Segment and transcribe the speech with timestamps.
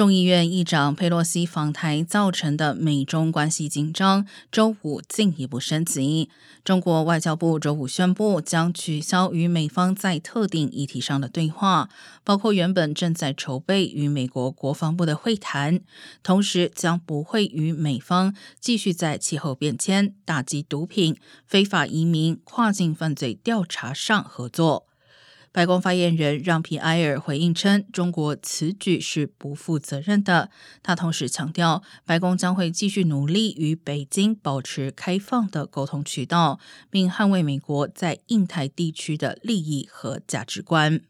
[0.00, 6.30] 众议院议长佩洛西访台造成的美中关系紧张，周五进一步升级。
[6.64, 11.90] 中国外交部周五宣布，将取消与美方在特定议题上的对话，
[12.24, 15.80] 包括原本正在筹备与美国国防部的会谈，
[16.22, 24.86] 同时将不会与美方继续在气候变迁、打击毒品、非法移民、跨境犯罪调查上合作。
[25.52, 30.48] 白宫发言人让皮埃尔回应称，中国此举是不负责任的。
[30.80, 41.00] 他同时强调，白宫将会继续努力与北京保持开放的沟通渠道，并捍卫美国在印太地区的利益和价值观。